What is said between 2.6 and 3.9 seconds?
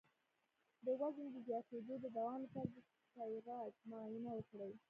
د تایرايډ